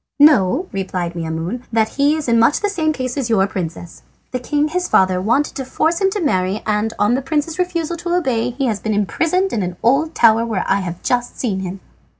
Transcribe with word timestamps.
"Know," 0.17 0.67
replied 0.71 1.13
Maimoune, 1.13 1.61
"that 1.71 1.89
he 1.89 2.15
is 2.15 2.27
in 2.27 2.39
much 2.39 2.61
the 2.61 2.69
same 2.69 2.91
case 2.91 3.17
as 3.17 3.29
your 3.29 3.45
princess. 3.45 4.01
The 4.31 4.39
king, 4.39 4.69
his 4.69 4.87
father, 4.87 5.21
wanted 5.21 5.55
to 5.57 5.63
force 5.63 6.01
him 6.01 6.09
to 6.09 6.19
marry, 6.19 6.63
and 6.65 6.91
on 6.97 7.13
the 7.13 7.21
prince's 7.21 7.59
refusal 7.59 7.95
to 7.97 8.15
obey 8.15 8.49
he 8.49 8.65
has 8.65 8.79
been 8.79 8.95
imprisoned 8.95 9.53
in 9.53 9.61
an 9.61 9.77
old 9.83 10.15
tower 10.15 10.43
where 10.43 10.65
I 10.67 10.79
have 10.79 11.03
just 11.03 11.39
seen 11.39 11.59
him." 11.59 11.81